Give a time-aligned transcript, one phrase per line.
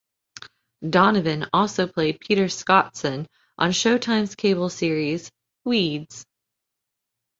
[0.89, 3.27] Donovan also played Peter Scottson
[3.59, 5.31] on Showtime's cable series
[5.63, 6.25] "Weeds".